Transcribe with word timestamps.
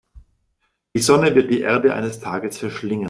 Die 0.95 0.99
Sonne 0.99 1.35
wird 1.35 1.51
die 1.51 1.61
Erde 1.61 1.93
eines 1.93 2.19
Tages 2.19 2.57
verschlingen. 2.57 2.99